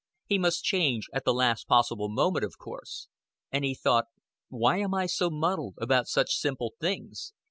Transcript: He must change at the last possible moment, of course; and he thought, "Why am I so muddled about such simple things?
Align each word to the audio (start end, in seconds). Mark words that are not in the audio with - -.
He 0.25 0.39
must 0.39 0.63
change 0.63 1.05
at 1.13 1.25
the 1.25 1.31
last 1.35 1.67
possible 1.67 2.09
moment, 2.09 2.43
of 2.43 2.57
course; 2.57 3.07
and 3.51 3.63
he 3.63 3.75
thought, 3.75 4.05
"Why 4.49 4.77
am 4.79 4.95
I 4.95 5.05
so 5.05 5.29
muddled 5.29 5.75
about 5.79 6.07
such 6.07 6.33
simple 6.37 6.73
things? 6.79 7.33